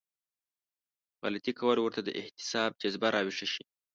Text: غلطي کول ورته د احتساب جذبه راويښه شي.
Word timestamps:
غلطي 1.21 1.53
کول 1.59 1.77
ورته 1.81 2.01
د 2.03 2.09
احتساب 2.21 2.71
جذبه 2.81 3.07
راويښه 3.15 3.47
شي. 3.53 3.63